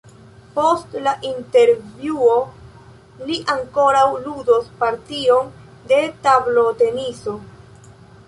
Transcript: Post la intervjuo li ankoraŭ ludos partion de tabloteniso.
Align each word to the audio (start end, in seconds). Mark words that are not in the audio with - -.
Post 0.53 0.93
la 1.07 1.11
intervjuo 1.31 2.37
li 3.27 3.37
ankoraŭ 3.55 4.07
ludos 4.23 4.71
partion 4.81 5.51
de 5.93 5.99
tabloteniso. 6.27 7.37